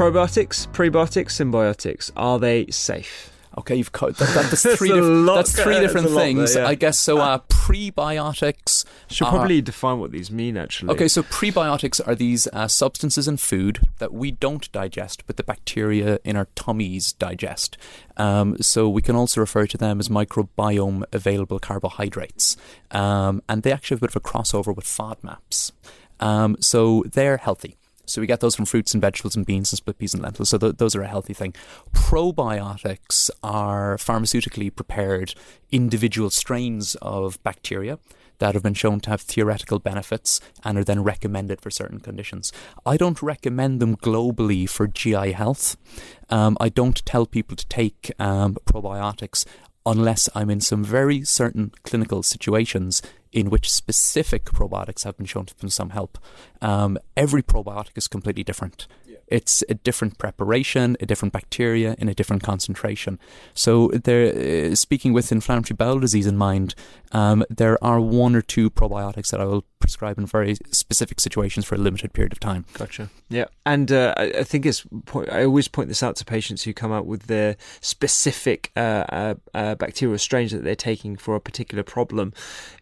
Probiotics, 0.00 0.66
prebiotics, 0.68 1.32
symbiotics, 1.32 2.10
are 2.16 2.38
they 2.38 2.64
safe? 2.68 3.30
Okay, 3.58 3.76
you've 3.76 3.92
cut 3.92 4.16
that, 4.16 4.48
that's 4.48 4.62
three. 4.78 4.88
That's 4.88 5.00
diff- 5.00 5.26
lot 5.26 5.34
that's 5.34 5.62
three 5.62 5.78
different 5.78 6.06
that's 6.06 6.14
lot 6.14 6.22
things, 6.22 6.54
there, 6.54 6.62
yeah. 6.62 6.68
I 6.70 6.74
guess. 6.74 6.98
So, 6.98 7.18
uh, 7.18 7.40
prebiotics. 7.50 8.86
Should 9.10 9.26
are- 9.26 9.30
probably 9.32 9.60
define 9.60 9.98
what 9.98 10.10
these 10.10 10.30
mean 10.30 10.56
actually. 10.56 10.94
Okay, 10.94 11.06
so 11.06 11.22
prebiotics 11.24 12.00
are 12.08 12.14
these 12.14 12.46
uh, 12.54 12.66
substances 12.66 13.28
in 13.28 13.36
food 13.36 13.80
that 13.98 14.10
we 14.14 14.30
don't 14.30 14.72
digest, 14.72 15.26
but 15.26 15.36
the 15.36 15.44
bacteria 15.44 16.18
in 16.24 16.34
our 16.34 16.46
tummies 16.54 17.12
digest. 17.12 17.76
Um, 18.16 18.56
so 18.62 18.88
we 18.88 19.02
can 19.02 19.16
also 19.16 19.42
refer 19.42 19.66
to 19.66 19.76
them 19.76 20.00
as 20.00 20.08
microbiome 20.08 21.04
available 21.12 21.58
carbohydrates, 21.58 22.56
um, 22.90 23.42
and 23.50 23.64
they 23.64 23.70
actually 23.70 23.96
have 23.96 24.02
a 24.04 24.06
bit 24.06 24.16
of 24.16 24.16
a 24.16 24.20
crossover 24.26 24.74
with 24.74 24.86
FODMAPs. 24.86 25.72
Um, 26.20 26.56
so 26.58 27.04
they're 27.06 27.36
healthy. 27.36 27.76
So 28.10 28.20
we 28.20 28.26
get 28.26 28.40
those 28.40 28.56
from 28.56 28.64
fruits 28.64 28.94
and 28.94 29.00
vegetables 29.00 29.36
and 29.36 29.46
beans 29.46 29.72
and 29.72 29.78
split 29.78 29.98
peas 29.98 30.14
and 30.14 30.22
lentils. 30.22 30.50
So 30.50 30.58
th- 30.58 30.76
those 30.76 30.94
are 30.96 31.02
a 31.02 31.08
healthy 31.08 31.34
thing. 31.34 31.54
Probiotics 31.94 33.30
are 33.42 33.96
pharmaceutically 33.96 34.74
prepared 34.74 35.34
individual 35.70 36.30
strains 36.30 36.96
of 36.96 37.42
bacteria 37.42 37.98
that 38.40 38.54
have 38.54 38.62
been 38.62 38.74
shown 38.74 39.00
to 39.00 39.10
have 39.10 39.20
theoretical 39.20 39.78
benefits 39.78 40.40
and 40.64 40.76
are 40.76 40.84
then 40.84 41.02
recommended 41.02 41.60
for 41.60 41.70
certain 41.70 42.00
conditions. 42.00 42.52
I 42.84 42.96
don't 42.96 43.22
recommend 43.22 43.80
them 43.80 43.96
globally 43.96 44.68
for 44.68 44.88
GI 44.88 45.32
health. 45.32 45.76
Um, 46.30 46.56
I 46.58 46.68
don't 46.70 47.04
tell 47.04 47.26
people 47.26 47.56
to 47.56 47.66
take 47.66 48.12
um, 48.18 48.56
probiotics 48.64 49.44
unless 49.90 50.28
I'm 50.34 50.50
in 50.50 50.60
some 50.60 50.84
very 50.84 51.24
certain 51.24 51.72
clinical 51.82 52.22
situations 52.22 53.02
in 53.32 53.50
which 53.50 53.70
specific 53.70 54.44
probiotics 54.44 55.04
have 55.04 55.16
been 55.16 55.26
shown 55.26 55.46
to 55.46 55.54
have 55.54 55.68
some 55.68 55.90
help. 55.90 56.18
Um, 56.62 56.98
every 57.16 57.42
probiotic 57.42 57.96
is 57.96 58.08
completely 58.08 58.44
different. 58.44 58.86
It's 59.30 59.62
a 59.68 59.74
different 59.74 60.18
preparation, 60.18 60.96
a 61.00 61.06
different 61.06 61.32
bacteria 61.32 61.94
in 61.98 62.08
a 62.08 62.14
different 62.14 62.42
concentration. 62.42 63.18
So, 63.54 63.88
there, 63.88 64.70
uh, 64.70 64.74
speaking 64.74 65.12
with 65.12 65.32
inflammatory 65.32 65.76
bowel 65.76 66.00
disease 66.00 66.26
in 66.26 66.36
mind, 66.36 66.74
um, 67.12 67.44
there 67.48 67.82
are 67.82 68.00
one 68.00 68.34
or 68.34 68.42
two 68.42 68.70
probiotics 68.70 69.30
that 69.30 69.40
I 69.40 69.44
will 69.44 69.64
prescribe 69.80 70.18
in 70.18 70.26
very 70.26 70.56
specific 70.70 71.20
situations 71.20 71.64
for 71.64 71.74
a 71.74 71.78
limited 71.78 72.12
period 72.12 72.32
of 72.32 72.40
time. 72.40 72.64
Gotcha. 72.74 73.10
Yeah, 73.28 73.46
and 73.66 73.90
uh, 73.90 74.14
I, 74.16 74.44
think 74.44 74.66
it's. 74.66 74.84
I 75.30 75.44
always 75.44 75.68
point 75.68 75.88
this 75.88 76.02
out 76.02 76.16
to 76.16 76.24
patients 76.24 76.62
who 76.62 76.72
come 76.72 76.92
out 76.92 77.06
with 77.06 77.24
their 77.24 77.56
specific 77.80 78.70
uh, 78.76 79.04
uh, 79.08 79.34
uh, 79.54 79.74
bacterial 79.74 80.18
strains 80.18 80.52
that 80.52 80.62
they're 80.62 80.76
taking 80.76 81.16
for 81.16 81.34
a 81.34 81.40
particular 81.40 81.82
problem. 81.82 82.32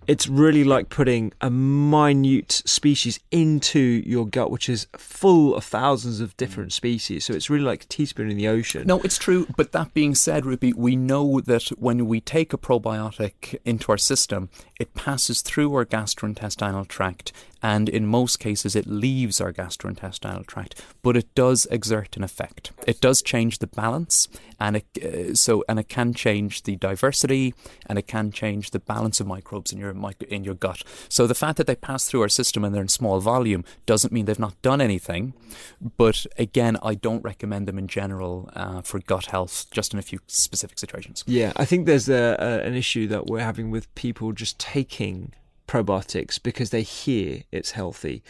It's 0.09 0.27
really 0.27 0.65
like 0.65 0.89
putting 0.89 1.35
a 1.43 1.51
minute 1.51 2.63
species 2.65 3.21
into 3.31 3.79
your 3.79 4.27
gut, 4.27 4.51
which 4.51 4.69
is 4.69 4.87
full 4.97 5.55
of 5.55 5.65
thousands 5.65 6.21
of 6.21 6.35
different 6.39 6.73
species. 6.73 7.27
So 7.27 7.35
it's 7.35 7.51
really 7.51 7.65
like 7.65 7.85
a 7.85 7.87
teaspoon 7.87 8.31
in 8.31 8.39
the 8.39 8.49
ocean. 8.49 8.87
No, 8.87 9.01
it's 9.03 9.19
true. 9.19 9.47
But 9.55 9.73
that 9.73 9.93
being 9.93 10.15
said, 10.15 10.45
Rupy, 10.45 10.73
we 10.73 10.97
know 10.97 11.41
that 11.41 11.69
when 11.79 12.07
we 12.07 12.23
take 12.23 12.55
a 12.55 12.59
probiotic 12.59 13.59
into 13.67 13.93
our 13.93 13.99
system, 13.99 14.49
it 14.81 14.95
passes 14.95 15.43
through 15.43 15.75
our 15.75 15.85
gastrointestinal 15.85 16.89
tract, 16.89 17.33
and 17.63 17.89
in 17.89 18.07
most 18.07 18.39
cases, 18.39 18.77
it 18.77 18.87
leaves 18.87 19.41
our 19.41 19.53
gastrointestinal 19.53 20.47
tract. 20.47 20.81
But 21.03 21.17
it 21.17 21.35
does 21.35 21.67
exert 21.71 22.17
an 22.17 22.23
effect. 22.23 22.71
It 22.87 23.01
does 23.01 23.21
change 23.21 23.59
the 23.59 23.67
balance, 23.67 24.29
and 24.61 24.77
it 24.77 24.87
uh, 25.05 25.35
so 25.35 25.65
and 25.69 25.79
it 25.79 25.89
can 25.89 26.15
change 26.15 26.63
the 26.63 26.77
diversity, 26.77 27.55
and 27.87 27.99
it 27.99 28.07
can 28.07 28.31
change 28.31 28.71
the 28.71 28.79
balance 28.79 29.21
of 29.21 29.27
microbes 29.27 29.73
in 29.73 29.79
your 29.79 29.91
mic- 29.99 30.23
in 30.25 30.45
your 30.45 30.55
gut. 30.55 30.83
So 31.09 31.27
the 31.27 31.35
fact 31.35 31.57
that 31.59 31.67
they 31.67 31.75
pass 31.77 32.05
through 32.05 32.23
our 32.23 32.29
system 32.29 32.65
and 32.65 32.75
they're 32.75 32.83
in 32.83 32.89
small 32.89 33.21
volume 33.21 33.65
doesn't 33.87 34.13
mean 34.13 34.27
they've 34.27 34.39
not 34.39 34.61
done 34.63 34.81
anything. 34.81 35.35
But 35.97 36.27
again, 36.39 36.77
I 36.83 36.95
don't 36.95 37.23
recommend 37.23 37.67
them 37.67 37.79
in 37.79 37.89
general 37.89 38.51
uh, 38.55 38.83
for 38.83 38.99
gut 39.01 39.27
health, 39.27 39.67
just 39.71 39.93
in 39.93 39.99
a 39.99 40.03
few 40.03 40.21
specific 40.27 40.79
situations. 40.79 41.25
Yeah, 41.27 41.53
I 41.57 41.65
think 41.65 41.87
there's 41.87 42.09
a, 42.09 42.37
a, 42.39 42.67
an 42.67 42.75
issue 42.75 43.07
that 43.09 43.27
we're 43.27 43.41
having 43.41 43.71
with 43.71 43.93
people 43.95 44.33
just 44.33 44.59
taking 44.59 45.33
probiotics 45.69 46.43
because 46.43 46.71
they 46.71 46.83
hear 46.83 47.43
it's 47.53 47.73
healthy 47.73 48.23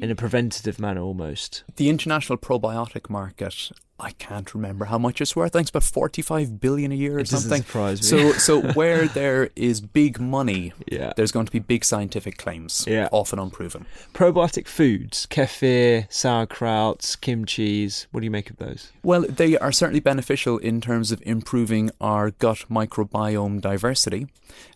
in 0.00 0.10
a 0.10 0.14
preventative 0.14 0.80
manner 0.80 1.02
almost. 1.02 1.62
The 1.76 1.90
international 1.90 2.38
probiotic 2.38 3.10
market, 3.10 3.70
I 3.98 4.10
can't 4.12 4.52
remember 4.54 4.84
how 4.86 4.98
much 4.98 5.22
it's 5.22 5.34
worth. 5.34 5.56
I 5.56 5.58
think 5.60 5.62
it's 5.62 5.70
about 5.70 5.82
45 5.84 6.60
billion 6.60 6.92
a 6.92 6.94
year 6.94 7.16
or 7.16 7.20
It 7.20 7.28
something. 7.28 7.62
So, 7.96 8.32
so 8.46 8.60
where 8.72 9.08
there 9.08 9.48
is 9.56 9.80
big 9.80 10.20
money, 10.20 10.74
Yeah. 10.90 11.14
there's 11.16 11.32
going 11.32 11.46
to 11.46 11.52
be 11.52 11.60
big 11.60 11.82
scientific 11.82 12.36
claims, 12.36 12.84
Yeah. 12.86 13.08
often 13.10 13.38
unproven. 13.38 13.86
Probiotic 14.12 14.66
foods, 14.68 15.26
kefir, 15.30 16.08
sauerkrauts, 16.10 17.16
kimchi's. 17.18 18.06
What 18.12 18.20
do 18.20 18.24
you 18.26 18.30
make 18.30 18.50
of 18.50 18.58
those? 18.58 18.92
Well, 19.02 19.22
they 19.22 19.56
are 19.56 19.72
certainly 19.72 20.00
beneficial 20.00 20.58
in 20.58 20.82
terms 20.82 21.10
of 21.10 21.22
improving 21.24 21.90
our 21.98 22.30
gut 22.32 22.64
microbiome 22.70 23.62
diversity, 23.62 24.26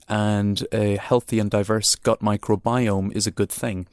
and 0.09 0.67
a 0.73 0.97
healthy 0.97 1.39
and 1.39 1.51
diverse 1.51 1.95
gut 1.95 2.21
microbiome 2.21 3.15
is 3.15 3.27
a 3.27 3.31
good 3.31 3.51
thing. 3.51 3.87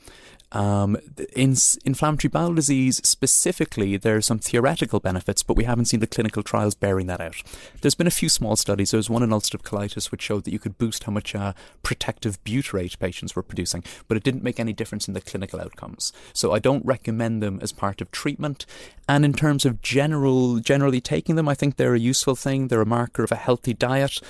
Um, 0.51 0.97
in 1.35 1.55
inflammatory 1.83 2.29
bowel 2.29 2.53
disease 2.53 3.01
specifically, 3.03 3.97
there 3.97 4.15
are 4.15 4.21
some 4.21 4.39
theoretical 4.39 4.99
benefits, 4.99 5.43
but 5.43 5.57
we 5.57 5.65
haven't 5.65 5.85
seen 5.85 5.99
the 5.99 6.07
clinical 6.07 6.41
trials 6.41 6.73
bearing 6.73 7.07
that 7.07 7.19
out. 7.19 7.35
There's 7.81 7.95
been 7.95 8.07
a 8.07 8.11
few 8.11 8.29
small 8.29 8.55
studies. 8.55 8.91
There 8.91 8.97
was 8.97 9.09
one 9.09 9.23
in 9.23 9.29
ulcerative 9.29 9.63
colitis 9.63 10.09
which 10.09 10.21
showed 10.21 10.45
that 10.45 10.53
you 10.53 10.59
could 10.59 10.77
boost 10.77 11.03
how 11.03 11.11
much 11.11 11.35
uh, 11.35 11.53
protective 11.83 12.41
butyrate 12.45 12.97
patients 12.97 13.35
were 13.35 13.43
producing, 13.43 13.83
but 14.07 14.15
it 14.15 14.23
didn't 14.23 14.43
make 14.43 14.59
any 14.59 14.73
difference 14.73 15.07
in 15.07 15.13
the 15.13 15.21
clinical 15.21 15.59
outcomes. 15.59 16.13
So 16.33 16.53
I 16.53 16.59
don't 16.59 16.85
recommend 16.85 17.43
them 17.43 17.59
as 17.61 17.73
part 17.73 17.99
of 17.99 18.11
treatment. 18.11 18.65
And 19.09 19.25
in 19.25 19.33
terms 19.33 19.65
of 19.65 19.81
general, 19.81 20.59
generally 20.59 21.01
taking 21.01 21.35
them, 21.35 21.49
I 21.49 21.55
think 21.55 21.75
they're 21.75 21.95
a 21.95 21.99
useful 21.99 22.35
thing. 22.35 22.67
They're 22.67 22.81
a 22.81 22.85
marker 22.85 23.23
of 23.23 23.31
a 23.31 23.35
healthy 23.35 23.73
diet 23.73 24.21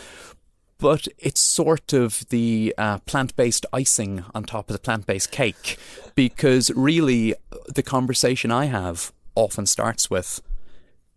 but 0.80 1.08
it's 1.18 1.40
sort 1.40 1.94
of 1.94 2.28
the 2.30 2.74
uh, 2.78 3.00
plant 3.00 3.36
based 3.36 3.66
icing 3.74 4.24
on 4.34 4.44
top 4.44 4.70
of 4.70 4.74
the 4.74 4.80
plant 4.80 5.06
based 5.06 5.32
cake 5.32 5.78
because 6.16 6.72
really 6.72 7.34
the 7.74 7.84
conversation 7.84 8.52
I 8.52 8.66
have 8.66 9.12
often 9.36 9.66
starts 9.66 10.10
with 10.10 10.42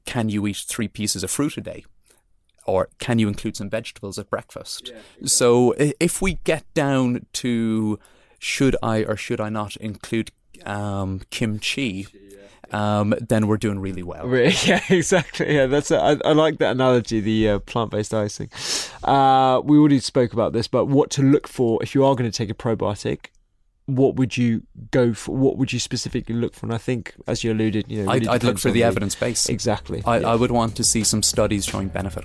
can 0.07 0.29
you 0.29 0.47
eat 0.47 0.65
three 0.67 0.89
pieces 0.89 1.23
of 1.23 1.31
fruit 1.31 1.57
a 1.57 1.61
day? 1.61 1.85
or 2.67 2.89
can 2.99 3.19
you 3.19 3.27
include 3.27 3.57
some 3.57 3.69
vegetables 3.69 4.19
at 4.19 4.31
breakfast? 4.31 4.93
So 5.25 5.75
if 5.79 6.23
we 6.23 6.39
get 6.45 6.65
down 6.75 7.27
to 7.35 7.99
should 8.39 8.77
I 8.83 9.03
or 9.03 9.17
should 9.17 9.41
I 9.41 9.49
not 9.49 9.77
include 9.77 10.31
um, 10.65 11.23
kimchi, 11.31 12.07
um, 12.73 13.15
then 13.21 13.47
we're 13.47 13.57
doing 13.57 13.79
really 13.79 14.03
well. 14.03 14.29
Yeah, 14.67 14.83
exactly. 14.89 15.55
Yeah, 15.55 15.67
that's. 15.67 15.91
A, 15.91 15.99
I, 15.99 16.17
I 16.25 16.33
like 16.33 16.59
that 16.59 16.73
analogy. 16.73 17.21
The 17.21 17.49
uh, 17.49 17.59
plant-based 17.61 18.13
icing. 18.13 18.51
Uh, 19.03 19.61
we 19.65 19.79
already 19.79 20.01
spoke 20.01 20.33
about 20.33 20.53
this, 20.53 20.69
but 20.69 20.87
what 20.87 21.11
to 21.11 21.23
look 21.23 21.49
for 21.49 21.83
if 21.83 21.95
you 21.95 22.05
are 22.05 22.15
going 22.15 22.31
to 22.31 22.37
take 22.37 22.51
a 22.51 22.55
probiotic? 22.55 23.27
What 23.87 24.17
would 24.17 24.37
you 24.37 24.63
go 24.91 25.15
for? 25.15 25.35
What 25.35 25.57
would 25.57 25.73
you 25.73 25.81
specifically 25.81 26.35
look 26.35 26.55
for? 26.55 26.67
And 26.67 26.75
I 26.75 26.79
think, 26.79 27.15
as 27.27 27.43
you 27.43 27.53
alluded, 27.53 27.87
you 27.89 28.05
know, 28.05 28.13
really 28.13 28.29
I'd, 28.29 28.37
I'd 28.37 28.45
look 28.45 28.59
for 28.59 28.69
the, 28.69 28.75
the 28.75 28.85
evidence 28.85 29.15
base. 29.15 29.49
Exactly. 29.49 30.03
I, 30.05 30.19
yeah. 30.19 30.29
I 30.29 30.37
would 30.37 30.51
want 30.51 30.77
to 30.77 30.85
see 30.85 31.03
some 31.03 31.23
studies 31.23 31.65
showing 31.65 31.89
benefit. 31.89 32.25